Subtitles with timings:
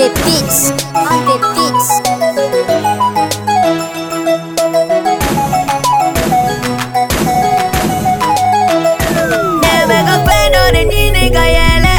[0.00, 3.00] the beats, on the beats.
[9.62, 11.94] Nimeka pendo nini kayele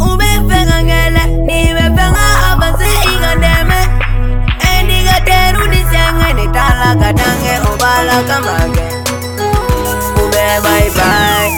[0.00, 1.22] Umefenga ngele
[2.50, 3.80] abase ingandeme
[4.72, 8.86] Endiga teru ni senge Ni tala kadange ubala kamage
[10.22, 11.49] Ube bye bye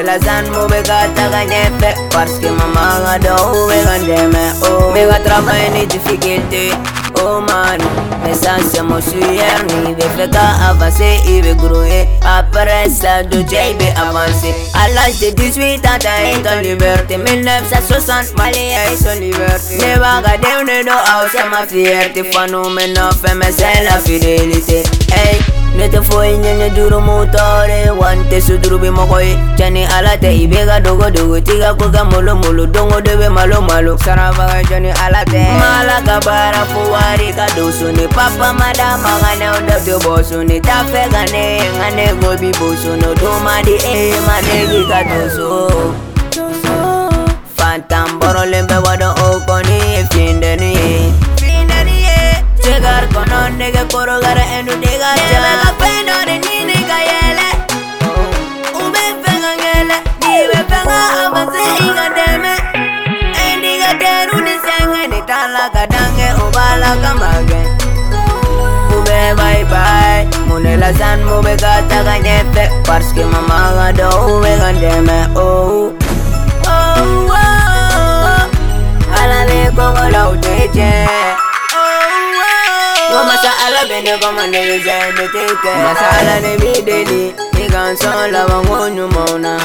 [0.00, 5.86] Mune la zan mube kata kanyepe Parce mama gado ube gandeme Oh Mega travail ni
[5.86, 6.72] difficulté.
[7.16, 7.78] Oh man
[8.24, 12.08] L'essence mo suyer Ni be feka avancer Il be grouiller.
[12.24, 17.18] Après ça de J be avancer À l'âge de 18 ans T'as été en liberté.
[17.18, 19.76] 1960 Malien est en liberté.
[19.76, 24.82] Ne va garder ne do house C'est ma fierté Phénomène fait mais c'est la fidélité.
[25.12, 30.16] Hey nete foyi ɲɛɲɛ duru mu tɔɔre wan tɛ suduru bi mɔgɔ ye cani ala
[30.22, 33.60] tɛ i be ka dogo dogo tiga ko ka molo molo dongo do be malo
[33.60, 33.96] malo.
[34.04, 39.56] Sarabaga jɔni ala tɛ mala ka baara fo wari ka do soni papa mada maganɛw
[39.68, 43.62] dɔ tɛ bɔ soni t'a fɛ ka ne ye ŋa ne gobi bo sono duma
[43.62, 45.94] di e ma negi ka doso
[47.56, 49.08] fantan bɔrɔlen bɛ wadɔ
[53.92, 57.48] koro gara enu dega Chebe ka pendo de nini ka yele
[58.82, 62.54] Ube fenga ngele Dibe fenga avance inga deme
[63.44, 67.60] Endi ga teru ni senge Ni tala kadange ubala kamage
[68.96, 75.18] Ube bye bye Mune la san mube kata kanyepe Parce que mama gado ube gandeme
[75.36, 75.92] Oh.
[76.66, 77.38] Oh oh
[78.30, 78.44] oh.
[79.20, 81.09] Ala be kongola uteche Wa
[84.04, 87.34] bene kama neze beteke Masala ne bideli
[87.64, 89.56] Ikan sola wangonyu mona.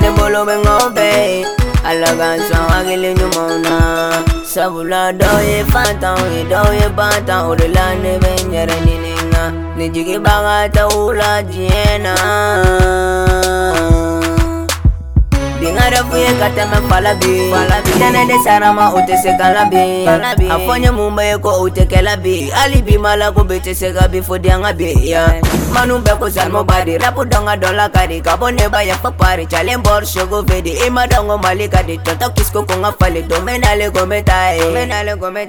[0.00, 1.44] Ne bolo bengo be
[1.84, 4.22] Ala kan so agile nyu mona.
[4.44, 10.88] Sabula doye fanta oye doye banta Ore la ne benjere nininga Ni jigi baga ta
[10.88, 12.14] ula jiena
[16.20, 17.32] ye ka tɛmɛ fala bi
[18.00, 21.22] tɛnɛ de sarama o tɛ se ka la bi a fɔ n ye mun bɛ
[21.30, 24.08] ye ko o tɛ kɛla bi hali bi ma la ko bɛ tɛ se ka
[24.08, 25.40] bi fo di an ka bi yan
[25.72, 28.68] manu bɛɛ ko salmo badi rapu dɔn ka dɔ la ka di ka bɔ ne
[28.68, 31.96] ba yafa pari calen bɔr sogo fɛ di i ma dɔn ko mali ka di
[31.98, 34.66] tɔtɔ tota kisko ko n ka fali don bɛ n'ale ko n bɛ taa ye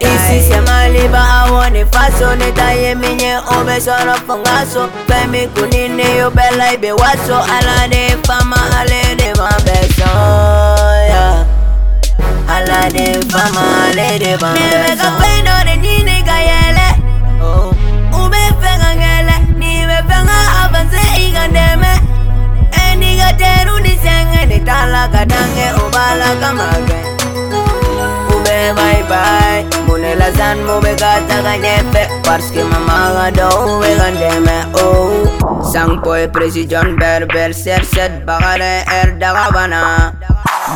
[0.00, 4.34] isi sɛ maliba awɔ ne faso ne ta ye min ye o bɛ sɔrɔ fo
[4.36, 7.36] n ka so fɛn min kunni ne y'o bɛɛ la i bɛ waso.
[7.56, 10.59] Ala de fama ale de ma bɛɛ sɔn.
[11.12, 11.46] Yeah.
[12.54, 16.88] Ala de fama ale de mabeso Nebe ka pendo de nini ka yele
[18.20, 21.92] Ube fenga ngele Nibe fenga avance igandeme.
[22.84, 26.98] Endiga teru ni senge Ni tala kadange ubala kamage.
[28.34, 29.64] Ube bye bye.
[29.86, 34.56] Mune la zan mube kata kanyepe Parce que mama gado ube gandeme.
[34.74, 35.62] Oh.
[35.72, 40.12] Sang poe precision berber ser set bagare er dagabana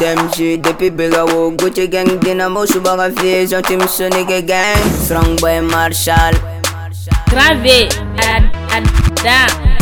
[0.00, 4.82] Dem shi depuis bega wo Gucci gang dynamo subaga fie Son team Sonic gang.
[5.04, 6.34] Strong boy Marshall.
[7.30, 7.88] Grave,
[8.18, 9.73] Adam,